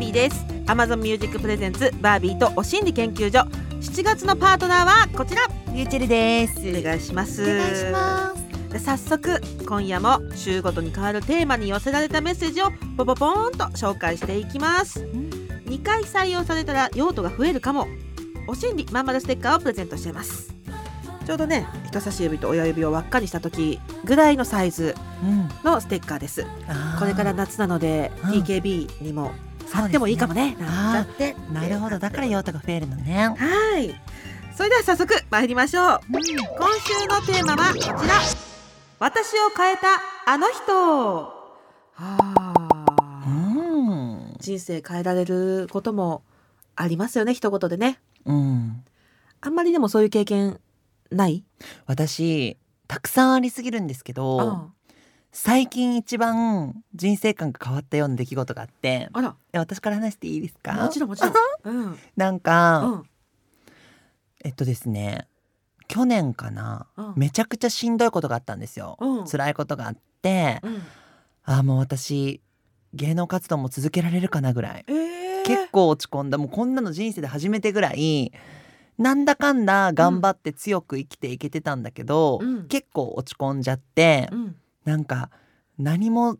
[0.00, 0.46] ビーです。
[0.64, 3.46] Amazon Music Presents バービーとお心理研究所。
[3.80, 5.42] 7月のパートナーはこちら。
[5.74, 6.58] リューチェルです。
[6.60, 7.42] お願いします。
[7.42, 8.72] お願いします。
[8.72, 15.00] で早速今夜も週ごとに変わるテーマに寄せられたメッセージをポポポーンと紹介していきます。
[15.66, 17.86] 2回採用されたら用途が増えるかも。
[18.48, 20.54] お心理まんまるステッカーをプレゼントしています。
[21.26, 26.46] ちょうどね人差し指と親指を輪っかにした時ぐらいのサイズうんのステッカーです。
[26.98, 29.32] これから夏なのでうん TKB にも
[29.72, 30.56] 貼ってもいいかもね。
[30.58, 31.36] なんちゃって。
[31.52, 31.98] なるほど。
[31.98, 33.34] だから用途が増えるのね。
[33.36, 33.94] はい。
[34.56, 36.00] それでは早速参りましょう。
[36.08, 36.34] 今週
[37.08, 37.96] のテーマはこちら。
[38.98, 39.86] 私を変えた
[40.26, 40.72] あの人。
[40.72, 41.34] は
[41.94, 42.54] あ。
[43.26, 46.22] うん人生変えられることも
[46.76, 47.34] ありますよね。
[47.34, 48.00] 一言でね。
[48.24, 48.84] うん。
[49.40, 50.60] あんまりでもそういう経験
[51.10, 51.44] ない？
[51.86, 54.68] 私たくさんありすぎるんですけどあ
[55.32, 59.08] 最近一番人生観が変わったような出来事があって。
[59.12, 59.36] あら。
[59.52, 60.72] え私から話していいですか？
[60.72, 61.32] もちろんもちろん。
[61.64, 61.98] うん。
[62.16, 63.02] なんか、うん。
[64.42, 65.28] えっとですね
[65.86, 67.12] 去年かな、うん。
[67.16, 69.26] めちゃくちゃしんどいことがあったんですよ、うん。
[69.26, 70.60] 辛いことがあって。
[70.62, 70.82] うん。
[71.44, 72.40] あーもう私
[72.94, 74.84] 芸能活動も続けられるかなぐらい。
[74.88, 75.44] えー。
[75.44, 76.38] 結構落ち込んだ。
[76.38, 78.32] もうこんなの人生で初めてぐらい。
[78.98, 82.66] なんだかんだ頑張って強く生きていけてたんだけど、うん。
[82.66, 85.30] 結構落ち込んじゃって、うんなんか
[85.78, 86.36] 何も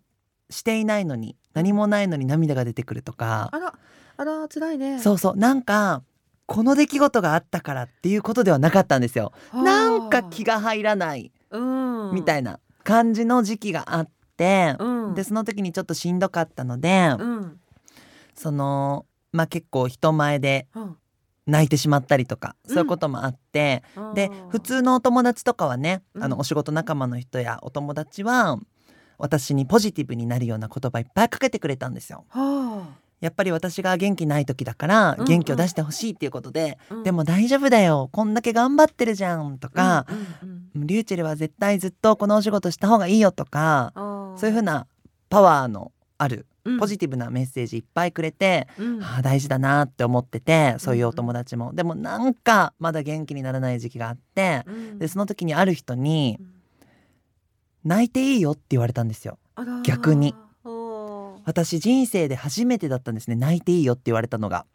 [0.49, 3.49] していないのに何もないのに涙が出てくるとか。
[3.53, 3.75] あら
[4.17, 4.99] あら辛いね。
[4.99, 5.37] そうそう。
[5.37, 6.03] なんか
[6.47, 9.33] この出来事があったからっていうことではなかったんですよ。
[9.53, 11.33] なんか気が入らない。
[11.51, 12.15] うん。
[12.15, 15.15] みたいな感じの時期があって、うん。
[15.15, 17.61] でその時にちょっとしんどかったので、うん。
[18.35, 20.97] そのまあ結構人前でうん
[21.51, 23.83] 泣いてしまったりとか、そういうこともあって
[24.15, 26.31] で普通のお友達とかはね、あうん。
[26.31, 28.59] のお仕事仲間の人やお友達は
[29.19, 32.25] 私にポジティブになるような言葉いっぱいかけてくれたんですよ。
[32.31, 32.87] は
[33.21, 37.03] やっぱり私が元気ない時だからうん元気を出してほしいっていうことで、あうん。
[37.03, 40.19] でも大丈夫だよこんだけ頑張ってるじゃんとか、うんう
[40.53, 44.87] んうんリューチェルは絶対ずっとこのお仕事した方がいいよとか、そういう風な
[45.29, 46.79] パワーのあるうん。
[46.79, 49.03] ポジティブなメッセージいっぱいくれて、うん。
[49.03, 54.99] ああ大事だなって思っててそういうお友達も、でもなんかまだ元気にならない時期があってうん。
[54.99, 56.51] でその時にある人にうん
[57.85, 59.39] 「泣いていいよ」って言われたんですよ。
[59.85, 60.35] 逆に。
[61.47, 63.35] 私人生で初めてだったんですね。
[63.35, 64.67] 泣いていいよって言われたのが。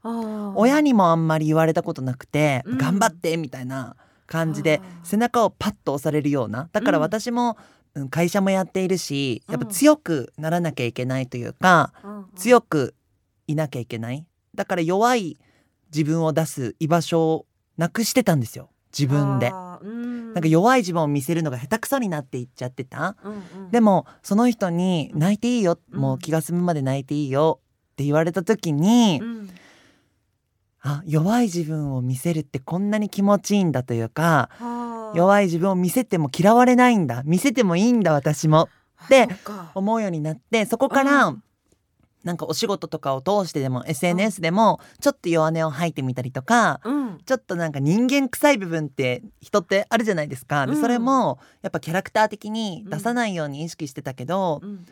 [0.56, 2.78] 親にもあんまり言われたことなくて、うん。
[2.78, 6.68] 頑張ってみたいな感じで背中をパッと押されるような。
[6.72, 7.04] だからうん。
[7.04, 7.75] 私も、うん
[8.10, 9.72] 会社もやっているしやっぱうん。
[9.72, 11.94] 強くならなきゃいけないというか、
[12.36, 12.94] 強く
[13.48, 14.26] いなきゃいけない。
[14.54, 15.38] だから弱い
[15.94, 17.46] 自分を出す居場所を
[17.78, 18.70] なくしてたんですよ。
[18.98, 19.52] 自分で。
[19.52, 23.16] なんか弱い自分を見せるのが下手くそになっていっちゃってた。
[23.24, 23.72] うんうん。
[23.72, 26.00] でもその人に「泣いていいよ、うん。
[26.00, 27.60] もう気が済むまで泣いていいよ」
[27.94, 29.50] って言われた時に、うん。
[30.82, 37.24] あ弱い自分を見せるってこんなに気持ちいいんだというかはあ弱い自分を見せても嫌われないんだ。
[37.26, 38.70] 見せてもいいんだ私も。
[39.36, 39.72] っか。
[39.76, 41.44] 思うようになってそこから、うん。
[42.24, 47.18] なんかお仕事とかを通してでも SNS でもちょっと弱音を吐いてみたりとか、うん。
[47.26, 50.66] ちょっとなんか人間臭い部分って人ってあるじゃないですか。
[50.66, 50.82] でうん。
[50.82, 54.86] それもやっぱキャラクター的に出さないように意識してたけど、うんうん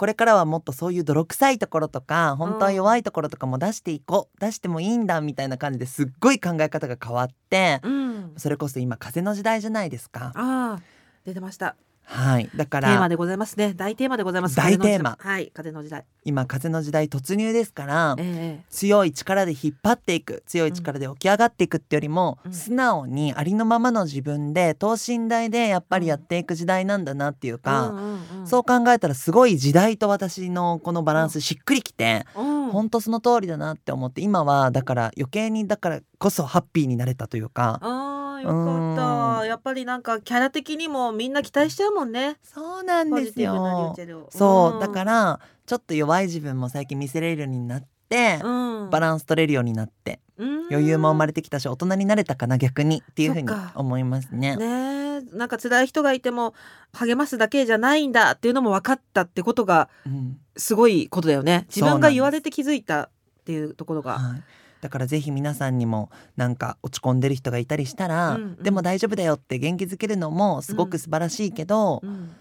[0.00, 8.32] これからはもっとそういう泥臭いところとか本当は弱いところとかも出していこう出してもいいんだみたいな感じですっごい考え方が変わってうん。
[8.38, 10.32] それこそ今風の時代じゃないですか。
[10.34, 10.80] ああ
[11.26, 12.50] 出てましたはい。
[12.56, 13.72] だからテーマでございますね。
[13.74, 14.56] 大テーマでございます。
[14.56, 15.16] 大テーマ。
[15.18, 16.04] はい風の時代。
[16.24, 22.52] 今風の時代突入ですからええ強い力で引っ張っていく強い力で起き上がっていくってよりも、うん。
[22.52, 32.60] 素直にありのままの自分で等身大でやっぱりやっていく時代なんだなっていうか、うんうんうんそう考えたらすごい時代と私のこのバランスしっくりきて、うん。
[32.70, 38.09] ほんとその通りだなって思って今はだから余計にだからこそハッピーになれたというかあー
[38.42, 39.40] よかった。
[39.42, 39.48] うん。
[39.48, 42.36] やっぱりなんかキャラ的にもみんな期待しちゃうもんね。
[42.42, 43.94] そうなんですよ。
[44.30, 44.80] そう。
[44.80, 48.48] だからちょっと弱い自分も最近見せれるようになって、う
[48.86, 48.90] ん。
[48.90, 50.66] バランス取れるようになってうん。
[50.70, 54.56] 余裕も生まれてきたし大人になれたかな逆にっていうふうに思いますね。
[54.56, 55.20] ねえ。
[55.36, 56.54] なんか辛い人がいても
[56.92, 60.38] 励ますだけじゃないんだっていうのも分かったってことがうん。
[60.56, 61.66] すごいことだよね。
[61.68, 63.10] 自分そうなんですが言われて気づいたっ
[63.44, 64.18] ていうところが。
[64.18, 64.42] はい、
[64.80, 68.62] だからぜひ皆さんにもなんか落ち込んでる人がいたりしたら、うんうん。
[68.62, 72.34] でも大丈夫だよって元気づけるのもすごく素晴らしいけど、うん。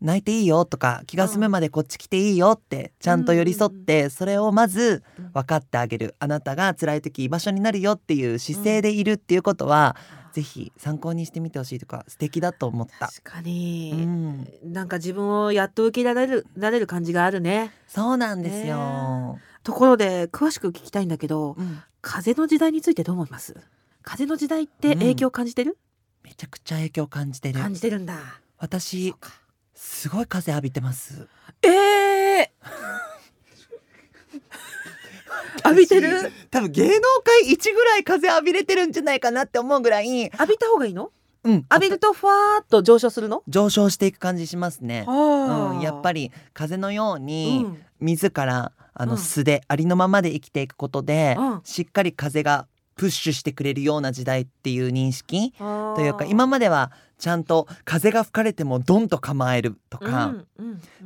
[0.00, 5.02] 泣いていいよとか気が済むまでこっち来ていいよってちゃんと寄り添ってそれをまず
[5.34, 6.14] 分かってあげる。
[6.20, 9.96] あなたが辛い時居場所になるよっていう姿勢でいるっていうことは
[10.32, 13.08] ぜひ参考にしてみてほしいとか素敵だと思った。
[13.08, 17.72] 確かに、うん、なんか自分をやっと受け入れられるられる感じがあるね。
[17.88, 19.40] そうなんですよ。
[19.68, 21.82] ところで詳しく聞きたいんだけどうん。
[22.00, 23.54] 風の時代についてどう思います？
[24.02, 25.76] 風の時代って影響を感じてる、
[26.22, 27.60] めちゃくちゃ影響を感じてる。
[27.60, 28.18] 感じてるんだ。
[28.56, 29.14] 私
[29.74, 31.28] すごい風浴びてます。
[31.60, 31.68] え
[32.40, 32.52] え
[35.66, 36.32] 浴びてる？
[36.50, 41.10] 多分芸能界一ぐらい風浴びれてるんじゃないかなって思うぐらい、浴びた方がいいの？
[41.44, 43.42] うん、浴びるとふわーっと上昇するの？
[43.48, 45.04] 上昇していく感じしますね。
[45.06, 49.18] うん、やっぱりり風のように、うん自らあのうん。
[49.18, 51.60] 素でありのままで生きていくことで、うん。
[51.64, 52.66] しっかり風が
[52.96, 55.52] プッシュしてくれるような時代っていう認識。
[55.52, 60.34] というかと今まではちゃんと風が吹かれてもドンと構えるとか、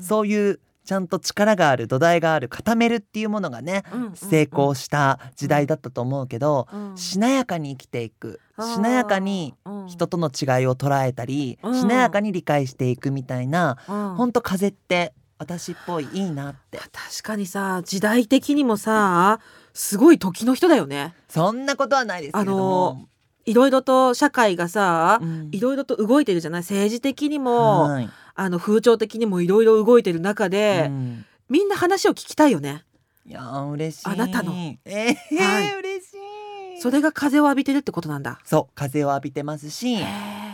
[0.00, 3.82] そういうちゃんと力がある土台がある固めるっていうものがね、
[4.14, 6.96] 成功した時代だったと思うけど、うん。
[6.96, 8.40] しなやかに生きていく。
[8.58, 9.54] しなやかに
[9.86, 11.80] 人との違いを捉えたり、うん。
[11.80, 14.14] しなやかに理解していくみたいな、うん。
[14.16, 15.12] ほんと風って
[15.42, 16.78] 私っぽいいいなって。
[16.78, 16.90] 確
[17.22, 19.40] かにさ時代的にもさ
[19.74, 21.14] すごい時の人だよね。
[21.28, 23.08] そんなことはないですけれども、
[23.44, 25.48] いろいろと社会がさうん。
[25.50, 26.60] いろいろと動いてるじゃない？
[26.62, 28.10] 政治的にも、はい。
[28.34, 31.26] あの風潮的にもいろいろ動いてる中で、うん。
[31.48, 32.84] みんな話を聞きたいよね。
[33.26, 34.08] いやー嬉しい。
[34.08, 34.52] あなたの。
[34.52, 35.78] えーはい。
[35.78, 36.80] 嬉しい。
[36.80, 38.40] それが風を浴びてるってことなんだ。
[38.44, 39.98] そう風を浴びてますし、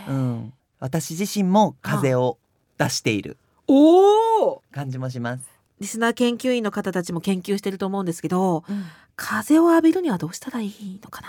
[0.08, 2.38] うん、私自身も風を
[2.76, 3.38] 出している
[3.70, 5.44] おお感じもします、
[5.78, 8.64] リスナー研究員の方たちも研究してると思うんですけど
[9.14, 11.28] 風を浴びるにはどうしたらいいのかな？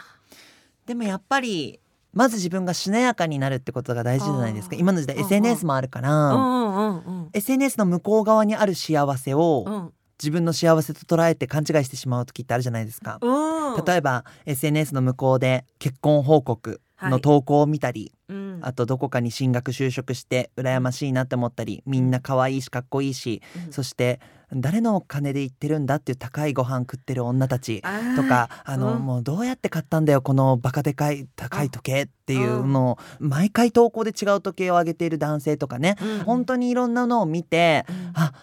[0.85, 1.81] でもやっぱり
[2.13, 4.75] まず自分がしなやかになるってことが大事じゃないですか。
[4.75, 5.25] 今の時代うんうん。
[5.27, 9.93] SNS もあるから、うんうんうん SNS の向こう側にある幸せを、うん。
[10.21, 13.85] 自分の幸せと捉えて勘違いしてしまう時ってあるじゃないですか、うん。
[13.85, 16.69] 例えば SNS の向こうで結婚報告。
[16.69, 18.59] はいの投稿を見たり、うん。
[18.61, 23.73] あとどこかに進学就職して羨ましいなって思ったりみんな可愛いしかっこいいし、うん。
[23.73, 24.19] そして
[24.51, 27.81] 誰のお金で行ってるんだっていう高いご飯食ってる女たち
[28.15, 29.05] とかあの、うん。
[29.05, 36.23] もうどうやって買ったんだよこのバカでかい高い時計っていうのを毎回投稿で違う時計をあげている男性とかね、うん。
[36.25, 38.11] 本当にいろんなのを見てうん。
[38.15, 38.33] あ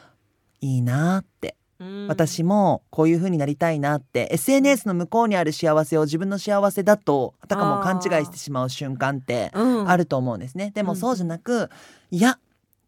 [0.61, 1.66] いいなってうん
[2.09, 9.89] 私もこういう風になりたいなって SNS の向こうにある幸せを自分の幸せだとあたかも勘違いしてしまう瞬間ってうん。
[9.89, 10.73] あると思うんですね。
[10.75, 11.71] でもうんそうじゃなく
[12.11, 12.39] いや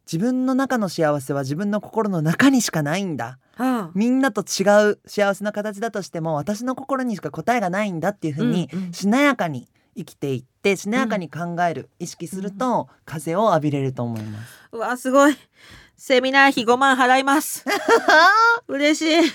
[0.07, 3.39] 自分の中の幸せは自分の心の中にしかないんだ。
[3.59, 14.69] うんみんなと違う幸せな形だとしても私の心にしか答えがないんだっていう風にしなやかに生きていってしなやかに考える、意識すると風を浴びれると思います。
[14.71, 15.37] うわすごい
[16.01, 17.65] セミナー費5万払います。
[18.69, 19.31] 嬉しい。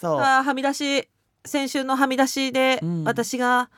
[0.00, 0.20] そう。
[0.20, 1.08] あーはみ出し
[1.44, 3.04] 先週のはみ出しで、うん。
[3.04, 3.68] 私が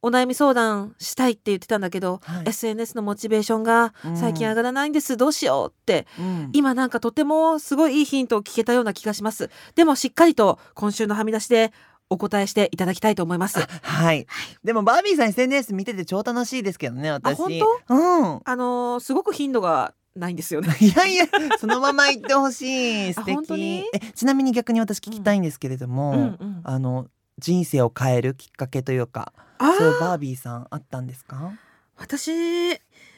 [0.00, 2.48] お悩み相談したいって言ってたんだけど、はい。
[2.48, 6.06] SNS のモチベーションが最近上がらないんです、どうしようって。
[6.18, 6.50] うん。
[6.54, 9.50] 今なんかとてもすごいいいヒントを聞けたような気がします。
[9.74, 11.74] でもしっかりと今週のはみ出しで
[12.08, 13.58] お答えしていただきたいと思います。
[13.82, 14.26] はい。
[14.64, 17.36] でもバービーさん SNS 見てて超楽しいですけどね、私。
[17.36, 17.50] 本
[17.88, 17.94] 当？
[17.94, 18.40] うん。
[18.44, 21.26] あのーすごごく頻度がないんですよね いやいや、
[21.58, 23.12] そのまま言ってほしい。
[23.14, 23.84] 素敵。
[23.92, 31.52] え、ちなみに逆に私聞きたいんですけれども、うんうんあの人生を変えるきっかけというか、あそうバービーさんあったんですか？
[31.98, 32.30] 私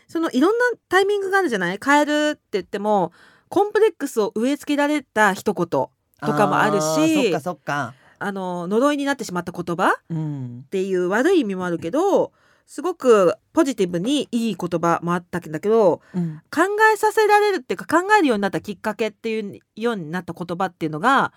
[0.08, 1.78] そのいろんなタイミングがあるじゃない？
[1.84, 3.12] 変えるって言っても
[3.48, 7.94] コンプレックスを植え付けられた一言とかもあるしーそっかそっか。
[8.20, 10.66] あの呪いになってしまった言葉っうん。
[10.70, 12.32] ていう悪い意味もあるけど
[12.68, 16.40] すごくポジティブにいい言葉もあったんだけどうん。
[16.54, 21.32] 考えさせられるっていうか考えるようになったきっかけっていうようになった言葉っていうのが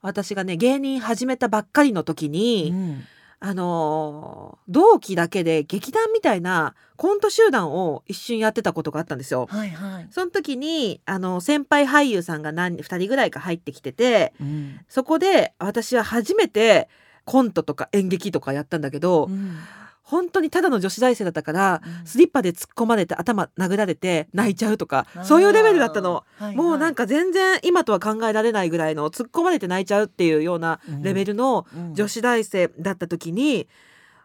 [0.00, 3.02] 私がね芸人始めたばっかりの時に、うん
[3.44, 9.48] あのー同期だけで劇団みたいなコント集団を一瞬やってたことがあったんですよ。
[9.50, 10.06] はいはい。
[10.10, 14.80] その時にあの先輩俳優さんが何2人ぐらいか入ってきててうん。
[14.88, 16.88] そこで私は初めて
[17.24, 19.58] コントとか演劇とかやったんだけど、うん
[20.02, 26.14] 本当にただの女子大生だったからスリッパで突っ込まれて頭殴られて泣いちゃうとかそういうレベルだったの。。
[26.14, 33.68] はいはいもうなんか全然今とは考えられないぐらいの突っ込まれて泣いちゃうっていうようなレベルのうん女子大生だった時に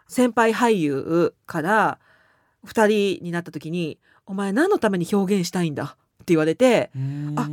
[0.07, 2.00] 先輩俳優から
[2.65, 7.50] 2人になった時に「お前何のために表現したいんだ?」って言われてうんあ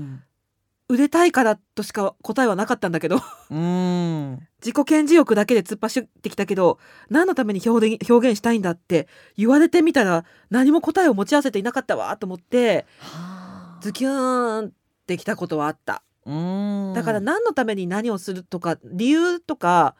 [0.94, 3.20] 売れたいからとしか答えはなかったんだけど
[3.50, 4.38] うん。
[4.60, 6.78] 自己顕示欲だけで突っ走ってきたけど
[7.10, 14.72] 何のために表現表現したいんだって言われてみたら何も答えを持ち合わせていなかったわと思ってはあズキューンっ
[15.06, 16.02] てきたことはあった。
[16.24, 16.92] うん。
[16.94, 19.96] だから何のために何をするとか理由とか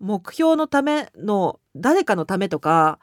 [0.00, 2.98] 目標のための誰かのためとか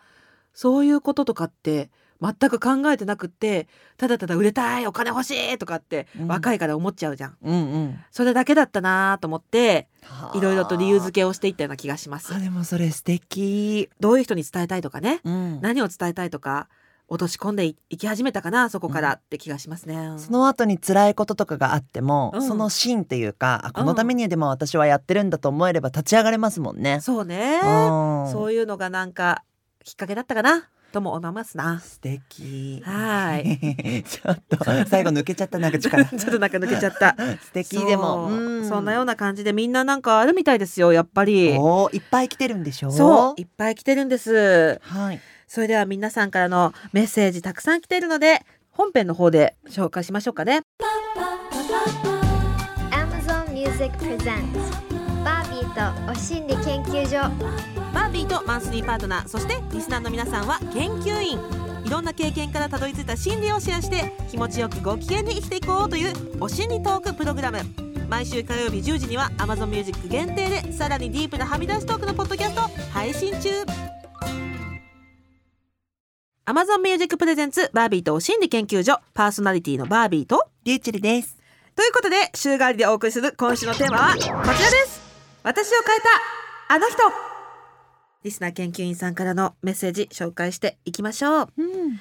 [0.54, 6.28] そういうこととかって全く考えてなくってただただ売れたいお金欲しいとかってうん。
[6.28, 8.00] 若いから思っちゃうじゃん、うんうん。
[8.12, 10.38] それだけだったなと思ってはあ。
[10.38, 12.34] いろいろと理由付けをしていったような気がします。
[12.34, 13.90] あでもそれ素敵。
[14.00, 15.62] どういう人に伝えたいとかねうん。
[15.62, 16.68] 何を伝えたいとか
[17.08, 22.42] 落とし込んでいいき始めたかなそこからって気がしますね、その後に辛いこととかがあっても、うん。
[22.44, 27.00] その芯っていうかあこのためにでも私はやってるんだと思えれば立ち上がれますもんね。
[27.02, 27.60] そうね。
[27.64, 28.32] うん。
[28.32, 29.44] そういうのがなんか
[29.84, 31.80] きっかけだったかなとも思いますな。
[31.80, 32.82] 素敵。
[32.86, 34.04] はい。
[34.08, 36.04] ちょっと最後抜けちゃったなんか力。
[36.06, 37.16] ちょっとなんか抜けちゃった。
[37.42, 38.30] 素敵でも。
[38.68, 38.86] そううん。
[38.86, 41.56] なような感じでみんななんかあるみたいですよやっぱり。
[41.58, 44.80] おーいっぱい来てるんでしょそういっぱい来てるんです。
[44.82, 45.20] はい。
[45.48, 50.62] それでは皆さんからのメッセージたくさん来てるので本編の方で紹介しましょうかね。
[52.92, 54.59] Amazon Music Presents
[55.76, 57.18] バービーとお心理研究所。
[57.94, 61.40] バービーとマンスリーパートナーそしてリスナーの皆さんは研究員。
[61.86, 67.60] いろんな経験からたどり着いた心理をシェアして気持ちよくご機嫌に生きていこうというお心理トークプログラム。
[68.08, 73.50] 毎週火曜日10時には Amazon Music 限定でさらにディープなはみ出しトークのポッドキャストを配信中。
[76.46, 79.00] Amazon Music プレゼンツバービーとお心理研究所。
[79.14, 81.38] パーソナリティのバービーとリューチェルです。
[81.76, 84.54] ということで週替わりでお送りする今週のテーマはこちらで
[84.86, 84.99] す
[85.44, 86.00] 私を変え
[86.68, 86.98] たあの人。
[88.24, 91.50] リスナー研究員さんからのメッセージ紹介していきましょう。
[91.58, 92.00] うん。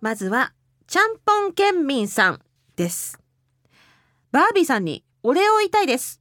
[0.00, 0.52] まずは
[0.86, 2.40] ちゃんぽん県民さん
[2.76, 3.18] です。
[4.32, 6.20] バービーさんにお礼を言いたいです。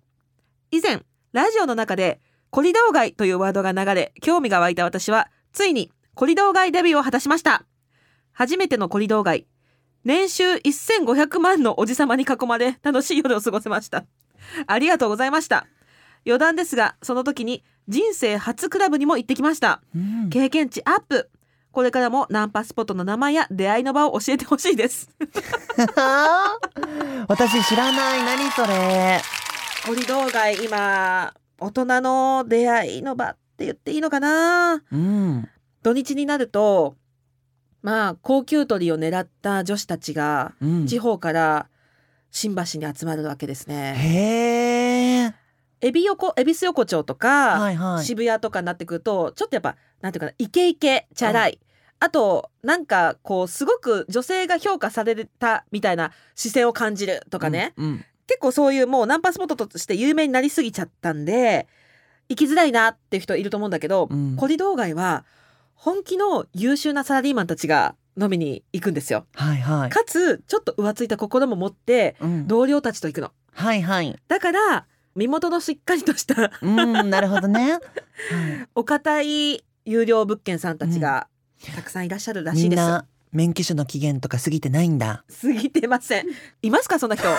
[0.71, 1.01] 以前
[1.33, 7.65] ラジオの中でコリドー街というワードが流れ興味が湧いた私はついにコリドー街デビューを果たしました。
[8.31, 9.47] 初めてのコリドー街
[10.05, 14.05] 年収1500万のおじさまに囲まれ楽しい夜を過ごせました。
[14.67, 15.67] ありがとうございました
[16.25, 21.29] 余談ですがその時に人生初クラブにも行ってきましたうん経験値アップ
[21.71, 25.09] これからもナンパスポットの名前や出会いの場を教えてほしいです
[27.27, 29.19] 私知らない何それ。
[29.85, 34.81] コリドー街今大人の出会いの場って言っていいのかな？
[34.91, 35.49] うん。
[35.81, 36.95] 土日になると
[37.81, 40.87] まあ高級鳥を狙った女子たちがうん。
[40.87, 41.67] 地方から
[42.31, 43.95] 新橋に集まるわけですね。
[43.97, 44.82] へえ。
[45.83, 48.05] エビ横恵比寿横丁とか、はいはい。
[48.05, 51.59] 渋谷とかになってくるとちょっとやっぱなんていうかなイケイケチャラい、
[51.99, 57.85] あとなんかこうすごく女性が評価されたみたいな視線を感じるとかね、うん。
[57.85, 61.67] うん結構そういうもうナンパスポットとして有名になりすぎちゃったんで
[62.29, 65.25] 行きづらいなっていう人いると思うんだけど、うんコリドー街は
[65.75, 69.25] 本気の優秀なサラリーマンたちが飲みに行くんですよ。
[69.35, 69.89] はいはい。
[69.89, 73.31] かつちょっと浮ついた心も持ってうん同僚たちと行くの。
[73.51, 74.17] はいはい。
[74.29, 74.85] だから
[75.15, 77.73] 身元のしっかりとしたうん、なるほどね。
[77.73, 77.81] はい
[78.75, 81.27] お堅い有料物件さんたちが
[81.75, 82.79] たくさんいらっしゃるらしいです。
[82.81, 85.23] みんな免許証の期限とか過ぎてないんだ。
[85.41, 86.25] 過ぎてません。
[86.61, 87.27] いますかそんな人？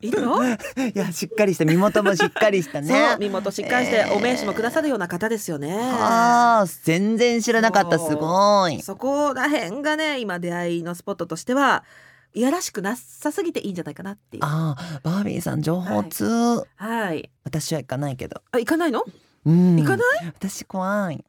[0.00, 0.42] いるの？
[0.42, 0.56] い
[0.94, 3.16] や、しっかりした身元もしっかりしたね。
[3.18, 5.78] 身元しっかりしてお名刺もくださるような方ですよね。
[5.78, 7.98] ああ、全然知らなかった。
[7.98, 8.80] すごい。
[8.80, 11.84] そこら辺がね今出会いのスポットとしては
[12.32, 14.44] いやらしくなさすぎていいんじゃないかなっていう。
[14.44, 16.64] ああ、バービーさん情報通。
[16.76, 17.30] はい。
[17.44, 18.42] 私は行かないけど。
[18.52, 19.04] あ行かないの？
[19.46, 19.76] うん。
[19.76, 20.26] 行かない？
[20.26, 21.24] 私怖い。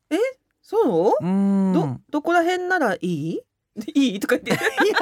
[0.62, 1.26] そう？
[1.26, 1.74] うん。
[1.74, 3.40] どどこら辺ならいい？
[3.96, 4.20] いい？
[4.20, 4.64] とか言って。
[4.86, 4.96] いや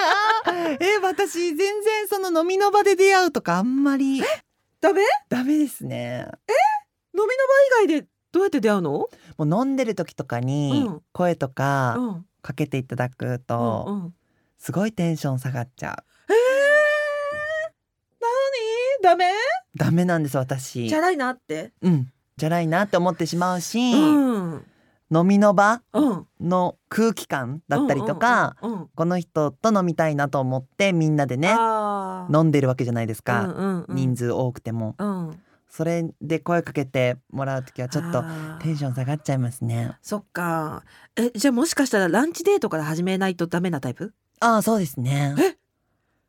[0.45, 4.21] ーえ私全然その飲みの場で出会うとかあんまり
[4.79, 5.01] ダメ？
[5.27, 6.27] ダメですね。
[7.13, 8.91] 飲みの場以外でどうやって出会うの？
[8.91, 12.07] もう飲んでる時とかにうん声とかうん。
[12.09, 14.13] うんかけていただくとうん。
[14.59, 16.31] すごいテンション下がっちゃう。
[16.31, 16.35] えー、
[19.01, 19.11] 何？
[19.11, 19.31] ダメ？
[19.75, 21.71] ダメなんです私チャラいなって？
[21.81, 24.65] うんじゃないなって思ってしまうし、うん。
[25.11, 26.27] 飲みの場うん。
[26.41, 28.55] の空気感だったりとか、
[28.95, 31.49] この人と飲みたいなと思ってみんなでね
[32.33, 35.39] 飲んでるわけじゃないですか、人数多くてもうん。
[35.69, 38.23] それで声かけてもらう時はちょっと
[38.61, 40.83] テンション下がっちゃいますねそっか。
[41.15, 44.13] え、じゃあもしかしたらランチデートから始めないとダメなタイプ？
[44.41, 45.35] ああそうですね、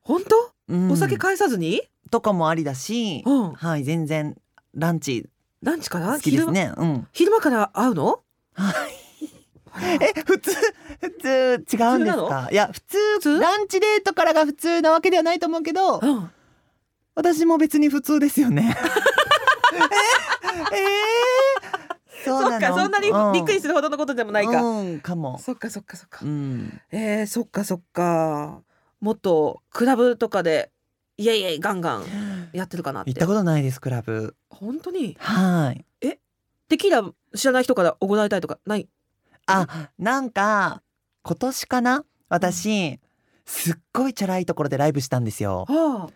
[0.00, 0.52] 本当？
[0.68, 1.82] うんお酒返さずに？
[2.10, 3.52] とかもありだし、うん。
[3.54, 4.36] はい全然
[4.74, 5.28] ランチ
[5.62, 6.14] ランチから？
[6.14, 7.38] 好きですねうん昼間。
[7.40, 8.20] から会うの？
[8.54, 8.74] はい
[10.02, 10.50] え普通
[11.00, 12.48] 普通違うんですか？
[12.50, 13.38] いや普通普通？
[13.40, 16.30] ランチデートからが普通なわけではないと思うけどうん。
[17.14, 18.76] 私も別に普通ですよね
[20.72, 20.76] え？
[20.76, 20.86] えー、
[22.24, 24.62] そそっかそんなにびっくりすするほどのことでもないか。
[24.62, 25.38] うんかも。
[25.38, 26.20] そっかそっかそっか。
[26.24, 26.28] う。
[26.28, 26.80] ん。
[26.90, 28.62] えー、そっかそっか。
[29.00, 30.70] もっとクラブとかで
[31.16, 32.04] イエイイエイガンガン
[32.52, 33.10] やってるかなって。
[33.10, 34.36] 行ったことないですクラブ。
[34.50, 35.16] 本当に？
[35.18, 35.84] はい。
[36.68, 38.88] テキーラ知らない人からおごられたいとかない？
[39.46, 40.82] あなんか
[41.22, 42.04] 今年かな？
[42.28, 43.00] 私
[43.44, 45.64] すっごいチャラいところでライブしたんですよ。
[45.68, 46.10] は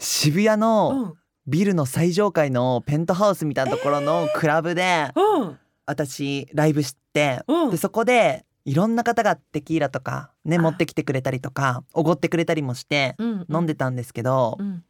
[0.00, 1.14] 渋谷のん
[1.50, 5.58] ビルの最上階のペントハウスみたいなところのクラブでうん。
[5.84, 7.70] 私ライブしてうん。
[7.70, 10.60] でそこでいろんな方がテキーラとかねあ。
[10.60, 14.84] 持ってきてくれたりとかおごってくれたりもしてうん飲んでたんですけどうん。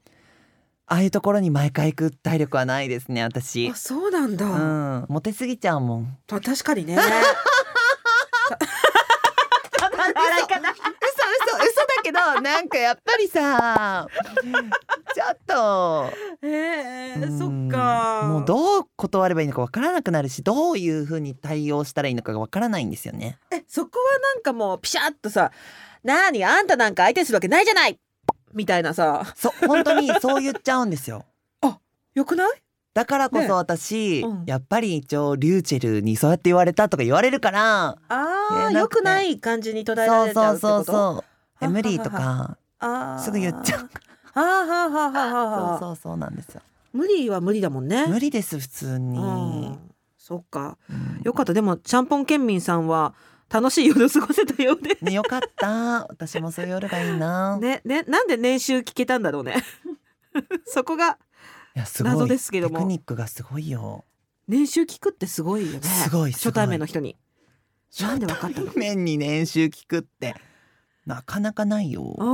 [0.87, 3.71] ああいうところに毎回行く体力はないですね私。
[3.71, 5.07] あそうなんだ、うん。
[5.09, 6.19] モテすぎちゃうもん。
[6.31, 6.99] あ確かにね。
[9.97, 11.00] 笑い方
[12.13, 14.07] けどなんかやっぱりさ
[15.15, 16.11] ちょっと。
[16.43, 17.39] えー、うん。
[17.39, 18.27] そっか。
[18.29, 23.39] もうどう断ればいいのかわからなくなるしどういう風に対応したらいいのかがわからないんですよね。
[23.51, 25.51] えそこはなんかもうピシャッとさ
[26.05, 27.99] 「なにあんたなんか相手するわけないじゃない!」
[28.55, 29.25] みたいなさ。
[29.37, 31.25] そう本当にそう言っちゃうんですよ。
[32.15, 32.51] よくない？
[32.93, 34.45] だからこねそ私、うん。
[34.47, 40.93] やっぱり一応リューチェルにそうやって言われたとか言われるからあー、えーなくてよくない感じに捉えらそうれちゃうそうってこと？
[40.93, 41.30] そうそうえ無理
[41.61, 43.23] とかあー。
[43.23, 43.91] すぐ言っちゃう。
[44.33, 46.63] はあはあはあはあはあそうそうそうなんですよ。
[46.93, 48.07] 無理は無理だもんね。
[48.07, 49.79] 無理です普通うにん、
[50.17, 50.79] そっか。
[50.89, 51.23] うん。
[51.23, 51.53] よかった。
[51.53, 53.15] でもちゃんぽん県民さんは
[53.49, 54.97] 楽しい夜過ごせたようで。
[55.03, 56.07] ねよかった。
[56.09, 59.57] 私もそういう夜がいいな、ねねなんで年収聞けたんだろうね。
[60.67, 61.19] そこが
[62.01, 62.79] 謎ですけども。
[62.79, 64.05] テクニックがすごいよ。
[64.49, 65.81] 年収聞くってすごいよね。
[66.33, 67.17] 初対面の人に。
[68.01, 70.35] なんでわかった面に年収聞くって
[71.11, 72.15] なかなかないよ。
[72.17, 72.25] う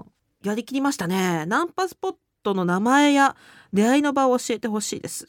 [0.00, 0.04] ん。
[0.42, 1.46] やりきりましたね。
[1.46, 3.36] ナンパスポットの名前や
[3.72, 5.28] 出会いの場を教えてほしいです。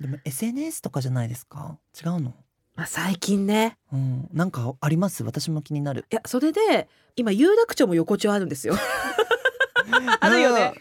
[0.00, 1.78] でも SNS とかじゃないですか？
[2.04, 2.34] 違うの？
[2.74, 3.78] まあ最近ね。
[3.92, 4.28] うん。
[4.32, 5.22] なんかあります？
[5.22, 6.04] 私も気になる。
[6.10, 8.74] いやそれで今有楽町も横丁あるんですよ。
[10.20, 10.74] あるよね、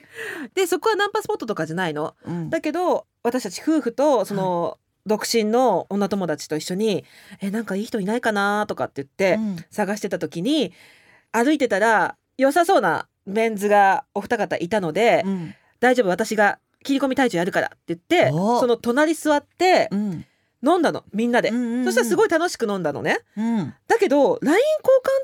[0.53, 2.15] でそこはナンパスポットとかじゃないの。
[2.25, 2.49] うん。
[2.49, 7.05] だけど私たち夫婦とその、独身の女友達と一緒に
[7.41, 9.65] 「えなんかいい人いないかな?」とかって言って、うん。
[9.71, 10.73] 探してた時に
[11.31, 15.55] 歩いてたら良さそうなメンズがお二方いたので「うん。
[15.79, 20.25] 大丈夫私が切り込み隊長やるから」って言っておその隣座ってうん。
[20.61, 21.55] 飲んだのみんなで、そ
[21.91, 23.19] したらすごい、い楽しく飲んだのね。
[23.37, 23.73] うん。
[23.87, 24.59] だけど LINE 交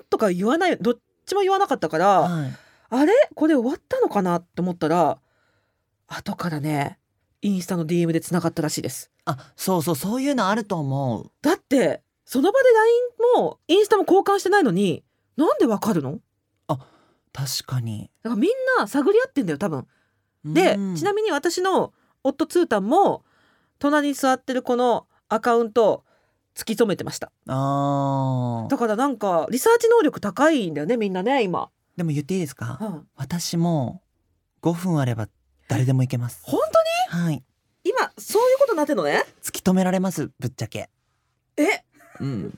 [0.02, 2.58] 換とか言わないどっちも言わなかったから、はい、
[2.90, 3.14] あれ？
[3.36, 4.38] これ終わったのかな？
[4.38, 5.18] って思ったら
[6.08, 7.00] 後からね
[7.42, 9.12] インスタの DM でつながったらしいです。
[9.26, 11.32] あそうそうそういうのあると思う。
[11.42, 15.04] だってその場で LINE もインスタも交換してないのに
[15.38, 16.20] なんでわかるの？
[17.38, 18.10] 確かに。
[18.24, 19.86] だからみんな探り合ってんだよ多分。
[20.46, 20.96] で、うん。
[20.96, 21.92] ちなみに私の
[22.24, 23.26] 夫ツータンも
[23.78, 26.06] 隣に座ってるこのアカウント
[26.56, 27.34] 突き止めてました。
[27.48, 28.70] あー。
[28.70, 32.78] だからなんかリサーチ能力高いんだよねみんなね今、でも言っていいですか？
[32.80, 33.08] うん。
[33.18, 34.02] 私も
[34.62, 35.28] 5分あれば
[35.68, 36.40] 誰でも行けます。
[36.44, 36.62] 本
[37.12, 37.26] 当に？
[37.26, 37.44] はい。
[37.84, 39.26] 今そういうことになってんのね？
[39.44, 40.90] 突き止められますぶっちゃけ。
[41.58, 41.84] え？
[42.22, 42.58] うん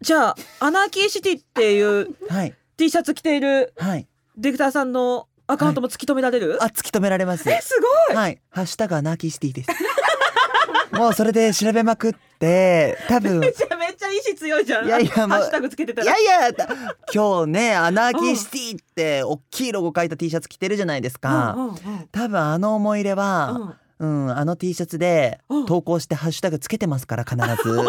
[0.00, 2.54] じゃあアナーキーシティっていうはい。
[2.76, 4.06] T シャツ着ているはい。
[4.36, 7.50] ディレクターさんのアカウントも突き止められる、あ突き止められます。
[7.50, 8.16] えすごい。
[8.16, 8.38] はい。
[8.50, 9.70] ハッシュタグアナーキーシティです。
[10.92, 13.40] もうそれで調べまくって多分。
[13.40, 14.86] めちゃめちゃ意志強いじゃん。
[14.86, 16.68] いやいやもうハッシュタグつけてたいらやいやだ
[17.12, 21.78] 今日ねアナーキーシティって大きいロゴ書いた T シャツ着てるじゃないですか、うんうんうん。
[22.12, 27.42] 多分あの思い入れは、うん、あの T シャツでうん投稿してハッシュタグつけてますから必ず。
[27.82, 27.86] 本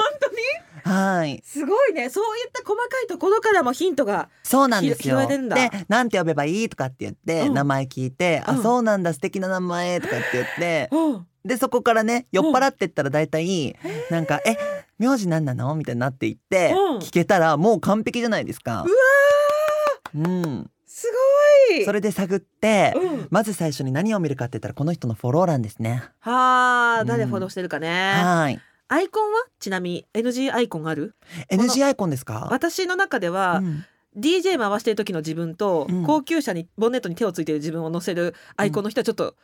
[0.90, 1.42] はい。
[1.46, 2.10] すごいね。
[2.10, 5.26] そういった細かいところからもヒントがそうなんですよ。
[5.28, 5.38] で
[5.88, 7.54] なんて呼べばいいとかって言って、うん。
[7.54, 8.60] 名前聞いて、うん。
[8.60, 11.28] あそうなんだ素敵な名前とかって言ってうん。
[11.46, 13.78] でそこからね酔っ払ってったら大体、
[14.10, 14.58] なんか「え
[14.98, 16.98] 名字何なの?」みたいになっていって、うん。
[17.00, 18.84] 聞けたらもう完璧じゃないですか。
[18.86, 18.96] うわ
[20.16, 21.08] うん、す
[21.70, 21.86] ごい。
[21.86, 23.28] それで探って、うん。
[23.30, 26.04] まず最初に何を見るかって言ったらこの人のフォロー欄ですね。
[26.20, 27.08] はあうん。
[27.08, 28.60] 誰フォローしてるかね、はい。
[28.90, 29.44] アイコンは？
[29.60, 31.16] ちなみに NG アイコンある
[31.50, 32.48] ？NG アイコンですか？
[32.52, 33.86] 私の中では、うん。
[34.18, 36.04] DJ 回してる時の自分と、うん。
[36.06, 39.36] 高級車にボンネットに手をついてる自分を乗せるアイコンの人はちょっと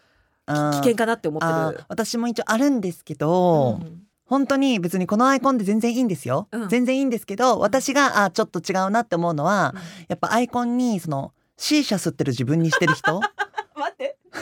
[0.48, 0.72] あー。
[0.72, 1.86] 危険かなって思ってあるー。
[1.88, 6.68] 私も一応あるんですけど、うん本当に別にこのアイコンで全然いいんですよ、うん。
[6.68, 9.76] 全然いいんですけど私があちょっと違うなって思うのは、
[10.08, 13.20] やっぱアイコンにその C 社吸ってる自分にしてる人。
[13.78, 14.18] 待って。
[14.34, 14.40] シ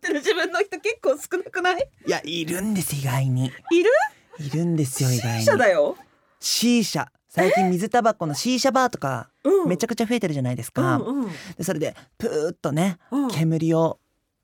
[0.00, 1.88] ってる自分の人結構少なくない？
[2.06, 3.46] いやいるんです意外に。
[3.46, 3.90] いる？
[4.38, 5.40] いるんですよ意外に。
[5.40, 5.96] C 社だよ、
[6.40, 11.28] C 社最近水タバコの C 社バーとかうん、めちゃくちゃ増えてるじゃないですか、うんうん。
[11.56, 13.30] でそれでプーッとねうん。
[13.30, 13.98] 煙を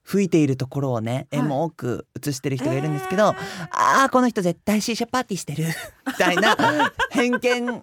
[0.08, 1.40] 吹いているところをねはい。
[1.40, 3.34] エモく映してる人がいるんですけど、あ
[4.04, 5.64] あこの人絶対 C 社パーティーしてる。
[6.06, 6.56] みたいな
[7.10, 7.82] 偏見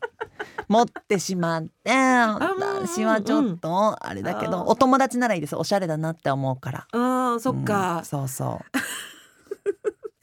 [0.70, 6.88] 持ってしまって私はちょっとあれだけど、お友達ならいいですおしゃれだなって思うから。
[6.94, 7.98] あーそっか。
[8.00, 8.78] うん、そうそう。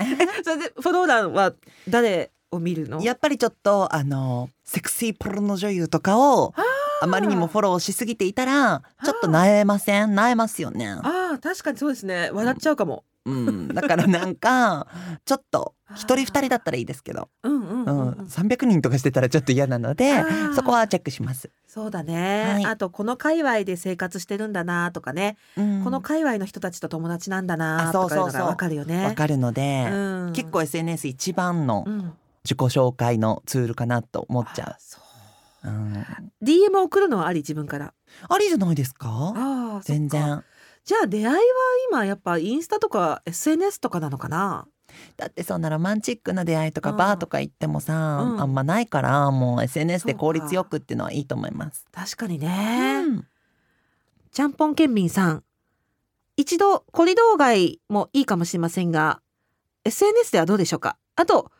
[0.42, 1.52] それでフォロー欄は
[1.88, 3.02] 誰を見るの？
[3.02, 6.54] やっぱりちょっとあのセクシーポルノ女優とかを
[7.02, 10.14] あまりにもフォローしすぎていたらちょっとなえません？
[10.14, 10.88] なえますよね。
[10.88, 12.30] あー確かにそうですね。
[12.32, 14.86] 笑っちゃうかも、うん、だからなんか
[15.24, 17.84] ちょっと一人二人だったらいいですけど、うんうんううん。
[17.84, 20.22] ん、うん、300人とかしてたらちょっと嫌なので
[20.54, 21.50] そこはチェックします。
[21.66, 22.64] そうだね、はい。
[22.66, 25.84] あとこの界隈で生活してるんだなとかね、うん。
[25.84, 29.04] この界隈の人たちと友達なんだなとかいうのがわかるよね。
[29.04, 29.94] わかるので、う
[30.30, 32.12] ん、結構 SNS 一番のうん。
[32.42, 34.78] 自己紹介のツールかなと思っちゃ。
[35.64, 35.68] う。
[35.68, 35.70] う。
[35.70, 36.06] ん、う
[36.42, 37.92] DM 送るのはあり自分から。
[38.28, 39.80] ありじゃないですか。
[39.84, 40.42] 全然
[40.90, 41.38] じゃあ出会いは
[41.88, 44.66] 今やっぱインスタとか SNS とかなのかな？
[45.16, 46.96] だってそんなロマンチックな出会いとかうん。
[46.96, 48.40] バーとか行ってもさ、うん。
[48.40, 51.86] あんまないからもう SNS で効率よくっていうのはいいと思います。
[51.92, 53.26] 確かにね、うん。
[54.32, 55.44] ちゃんぽん県民さん。
[56.36, 59.22] 一度コリドー街もいいかもしれませんが
[59.84, 60.96] SNS ではどうでしょうか？
[61.14, 61.52] あと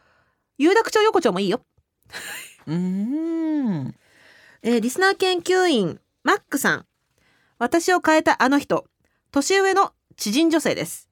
[0.59, 1.61] 有楽町横丁もいいよ、
[2.67, 3.95] うーん。
[4.63, 6.87] えーリスナー研究員マックさん。
[7.61, 8.87] 私を変えたあの人
[9.31, 11.09] 年上の知人女性です。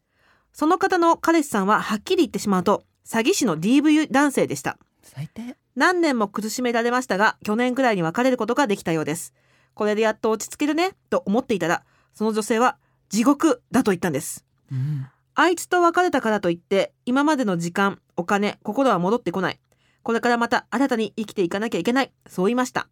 [0.53, 4.77] その方の彼氏さんははっきり言ってしまうと詐欺師の DV 男性でした。
[5.03, 5.57] 最低。
[5.77, 9.35] 何年も苦しめられましたが去年くらいに別れることができたようです。
[9.75, 12.77] これでやっと落ち着けるねと思っていたらその女性は
[13.09, 14.45] 地獄だと言ったんです。
[14.73, 15.07] うん。
[15.37, 19.61] あいつと別れたからといって今までの時間お金心は戻ってこない。
[20.03, 22.11] これからまた新たに生きていかなきゃいけない。
[22.27, 22.89] そう言いました。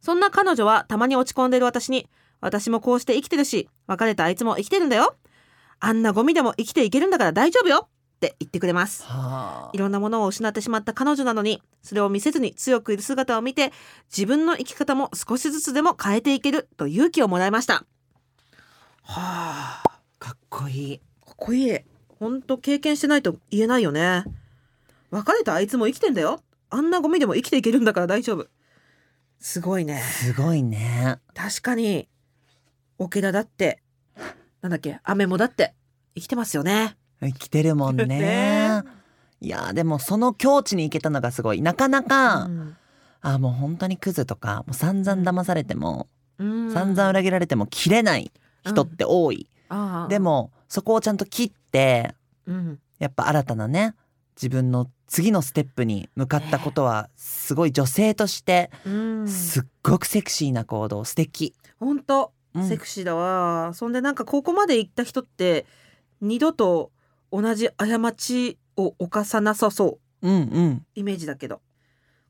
[0.00, 2.08] そんな彼女はたまに落ち込んでいる私に
[2.46, 5.16] 私もこうして生きてるし別れたあいつも生きてるんだよ。
[5.80, 7.88] あんなゴミでも生きていけるんだから大丈夫よ。
[7.88, 9.02] って言ってくれます。
[9.02, 9.70] はあ。
[9.72, 13.72] いろんなものを失ってしまった彼女なのにそれを見せずに強くいる姿を見て
[14.16, 17.84] 自分の生き方も少しずつでも変えていけると勇気をもらいました。
[19.02, 19.82] はあ。
[20.20, 20.98] かっこいい。
[20.98, 21.80] かっこいい。
[22.20, 24.22] 本当経験してないと言えないよね。
[25.10, 26.44] 別れたあいつも生きてんだよ。
[26.70, 28.46] あんなゴミでも生きていけるんだから大丈夫。
[29.40, 29.98] すごいね。
[29.98, 31.18] すごいね。
[31.34, 32.08] 確かに
[32.98, 33.82] 桶田だって。
[34.62, 35.74] なんだっけ雨もだって。
[36.14, 36.96] 生きてますよね。
[37.20, 38.04] 生きてるもんね。
[38.06, 38.82] ね。
[39.40, 41.60] いやでもその境地に行けたのがすごい。
[41.60, 42.76] なかなか、うん。
[43.20, 46.72] あもう本当にクズとかもう散々騙されても、うん。
[46.72, 48.32] 散々裏切られても切れない
[48.64, 50.08] 人って多い、ああ。
[50.08, 52.14] でもそこをちゃんと切って
[52.46, 52.80] うん。
[52.98, 53.94] やっぱ新たなね
[54.36, 59.28] 自分の次のステップに向かったことはすごい女性としてうん。
[59.28, 62.24] すっごくセクシーな行動素敵、本当。
[62.24, 65.66] うんセクシーだわ、そんでなんかここまで行った人って
[66.20, 66.90] 二度と
[67.32, 70.28] 同じ過ちを犯さなさそう。
[70.28, 70.86] うんうん。
[70.94, 71.60] イメージだけど。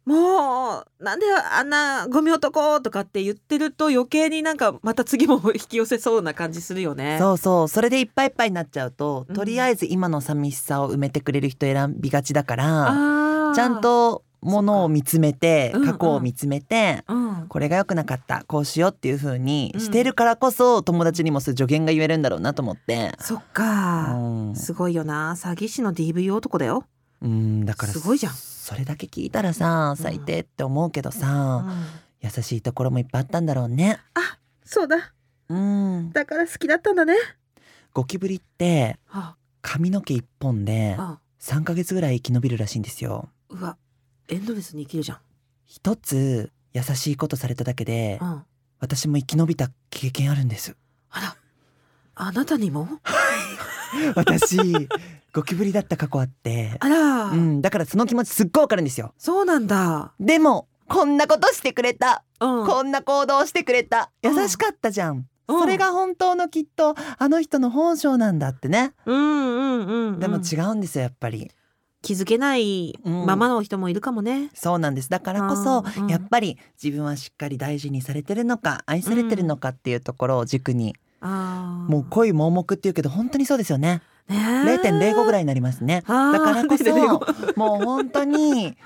[0.05, 7.17] もうなんであんなゴミ男とかって言ってると余計になんかまた次も引き寄せそうな感じするよね。
[7.19, 7.69] そうそう。
[7.69, 9.35] それでいっぱいいっぱいになっちゃうと、うん。
[9.35, 24.57] とりあえず今の寂しさを埋めてくれる人選びがちだからちゃん、とものを見つめてそっか過去を見つめて、うん、これが良くなかったこうしようっていう風にうんしてるからこそ友達にもそういう助言が言えるんだろうなと思って、そっか、うん。
[24.57, 25.33] すごいよな。
[25.33, 26.85] 詐欺師の DV 男だよ。
[27.23, 28.33] うん、だからすごいじゃん。
[28.33, 29.97] それだけ聞いたらさうん。
[29.97, 31.87] 最低って思うけどうさ、ん。
[32.21, 33.99] 優しいところもいっぱいあったんだろうね。
[34.65, 35.13] そうだ。
[35.49, 37.15] うん、だから好きだったんだね。
[37.93, 39.37] ゴキブリってあ。
[39.63, 41.21] 髪の毛一本であ。
[41.41, 43.29] 3ヶ月ぐらい生き延びるらしいんですよ。
[43.51, 43.77] うわ
[44.29, 45.19] エンドレスに生きるじゃん。
[45.67, 48.43] 一つ優しいことされただけでうん、
[48.81, 50.77] 私も生き延びた経験あるんです。
[51.11, 51.37] あら。
[52.15, 52.89] あなたにも？
[54.15, 54.59] 私
[55.33, 59.13] ゴキブリだった過去あって、あら、うん、だからその気持ちすっごいわかるんですよ。
[59.19, 60.13] そうなんだ。
[60.19, 64.11] でもこんなことしてくれた、うん、こんな行動してくれた。
[64.23, 65.61] うん優しかったじゃん、うん。
[65.61, 69.17] それが本当のきっとあの人の本性なんだってね、うん。
[69.17, 69.87] うん。
[69.87, 70.09] うん。
[70.09, 71.51] うん、でも違うんですよやっぱり
[72.07, 74.51] 気づけないうんままの人もいるかもね。
[74.55, 75.11] そうなんです。
[75.11, 76.09] だからこそ、うんうん。
[76.09, 81.91] やっぱり自分はしっかり大事にされてるのか愛されてるのかっていうところを軸に、あー。
[81.91, 84.03] もう恋盲目っていうけど本当にそうですよね。
[84.29, 86.05] ね0.05ぐらいいになりますね。
[86.07, 88.77] だだからこそ0.05もう本当に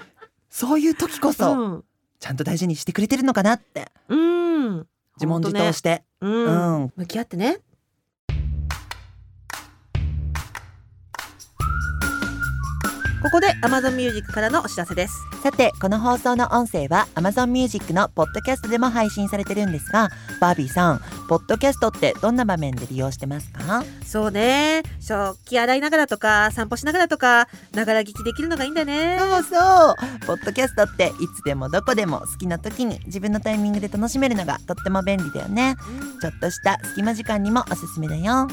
[0.49, 1.85] そういう時こそ、うん。
[2.21, 3.93] ちゃんと大事にしてくれてるのかなって。
[4.09, 7.59] うん、自問自答して、ね、ううんん、向き合ってね。
[13.23, 15.15] ここで Amazon Music からのお知らせです。
[15.43, 23.85] さてこの放送の音声は Amazon Music のポッドキャストでも配信されてるんですがバービーさんポッドキャストってどんな場面で利用してますか？
[24.05, 29.19] そうね、食器洗いながらとか散歩しながらとかながら聞きできるのがいいんだね。
[29.19, 29.57] そうそ
[29.93, 29.95] う。
[30.27, 35.77] ポッドキャストっていつでもどこでも好きな時に自分のタイミングで楽しめるのがとっても便利だよね。
[36.23, 38.49] ちょっとした隙間時間にもおすすめだよ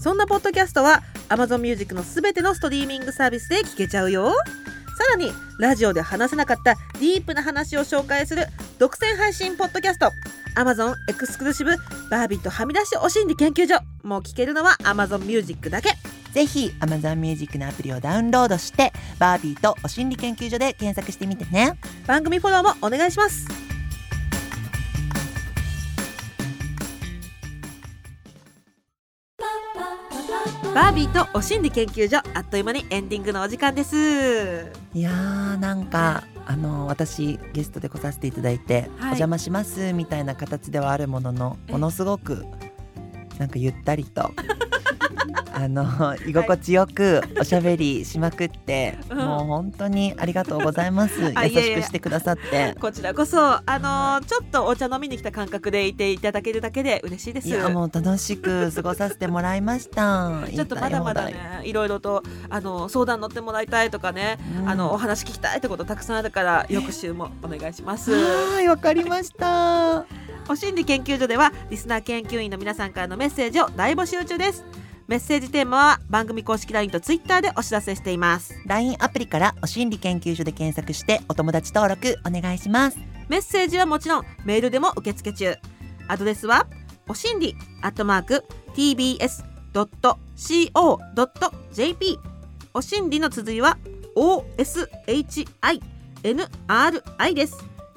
[0.00, 4.32] そんなポッドキャストは Amazon Music のすべてのストリーミングサービスで聞けちゃうよ。
[4.96, 8.46] さらにラジオで話せなかったディープな話を紹介する
[8.78, 10.10] 独占配信ポッドキャスト。
[10.56, 11.76] Amazon エクスクルーシブ
[12.10, 13.78] バービーとはみ出しお心理研究所。
[14.02, 15.90] もう聞けるのは Amazon Music だけ。
[16.32, 21.78] ぜひ Amazon Music のアプリをダウンロードしてバービーとお心理研究所で検索してみてね。
[22.06, 23.69] 番組フォローもお願いします
[30.74, 34.70] バービーとお心理研究所あっという間にエンディングのお時間です。
[34.94, 42.46] いやーなんかあの私ゲストで来させていただいて、お邪魔しますみたいな形ではあるもののものすごく
[43.38, 44.30] なんかゆったりと
[45.52, 49.18] あの居心地よくおしゃべりしまくって、うん。
[49.18, 51.20] もう本当にありがとうございます。
[51.20, 52.74] 優しくしてくださって。
[52.80, 53.40] こちらこそ。
[53.40, 57.48] あのーちょっとお茶飲みに来た感覚でいていただけるだけで嬉しいです。
[57.48, 60.42] いやもう楽しく過ごさせてもらいました。
[60.54, 64.68] ちょっとまだまだねいろいろとあの相談乗ってもらいたいとかね、うん。
[64.68, 68.12] あのお話聞きたいってことたくさんあるから翌週もお願いします。
[68.12, 70.04] はいわかりました。
[70.48, 74.64] お心理研究所ではリスナー研究員の皆さんからのメッセージを大募集中です。
[75.10, 78.54] メッセージテーマは番組公式 LINE と Twitter でお知らせしています。
[78.64, 85.56] LINE アプリからお心理研究所で検索してお友達登録お願いしますメッセージはもちろんメールでも受付中。
[86.06, 86.68] アドレスは
[87.08, 88.44] おしんりアットマーク
[88.76, 89.18] tbs.co.jp
[92.72, 93.78] おしんりの綴りは
[94.14, 95.80] OSHINRI
[97.34, 97.56] です。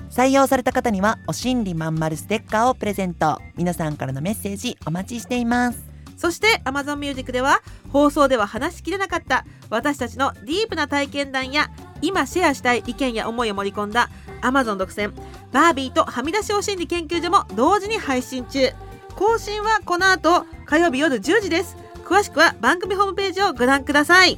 [0.10, 11.70] 採用された方にはお心理まんまるステッカーをプレゼント皆さんからのメッセージお待ちしていますそして Amazon Music では放送では話しきれなかった私たちのディープな体験談や
[12.02, 14.10] 今シェアしたい意見や思いを盛り込んだ
[14.42, 15.14] Amazon 独占
[15.52, 18.72] バービーとはみ出しお心理研究所も同時に配信中。
[19.16, 21.78] 更新はこの後火曜日夜10時です。
[22.04, 24.38] 詳しくは番組ホームページをご覧ください。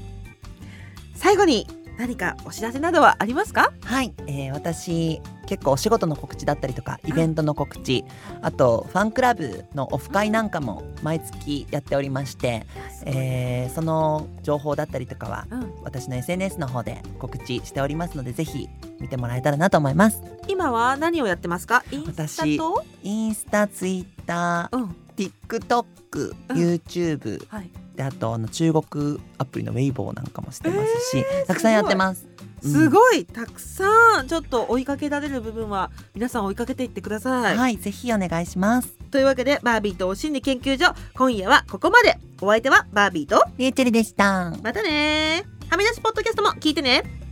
[1.15, 3.71] 最後に何かお知らせなどはありますか？
[3.83, 8.03] はい、えー私結構お仕事の告知だったりとかイベントの告知
[8.41, 12.65] あとファンクラブのオフ会なんかも毎月やっておりまして、
[13.05, 18.67] えーその情報だったりとかはうん、私の SNS の方で告知しておりますのでぜひ
[18.99, 20.21] 見てもらえたらなと思います。
[20.47, 21.83] 今は何をやってますか？
[21.91, 22.83] インスタ私と？
[23.03, 24.95] インスタ、ツイッター、うん。
[25.15, 25.85] TikTok、
[26.49, 32.27] YouTube はいであとあの中国アプリのウェイボーなんかもしてますし、たくさんやってます。
[32.61, 33.25] すごい。
[33.25, 38.89] たくさんちょっと追いかけられる部分は皆さん追いかけていってください、はい、ぜひお願いします。
[39.11, 42.17] というわけでバービーとお心理研究所今夜はここまで。
[42.41, 44.53] お相手はバービーとリューチェリでした。
[44.61, 47.24] またねはみ出しポッドキャストも聞いてね